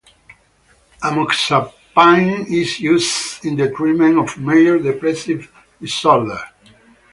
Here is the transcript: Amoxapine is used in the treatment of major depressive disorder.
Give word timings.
Amoxapine 1.03 2.47
is 2.51 2.79
used 2.79 3.45
in 3.45 3.55
the 3.55 3.69
treatment 3.69 4.17
of 4.17 4.35
major 4.39 4.79
depressive 4.79 5.51
disorder. 5.79 6.39